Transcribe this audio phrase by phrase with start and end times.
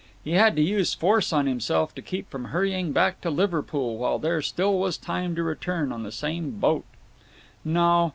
[0.23, 4.17] He had to use force on himself to keep from hurrying back to Liverpool while
[4.17, 6.85] there still was time to return on the same boat.
[7.63, 8.09] No!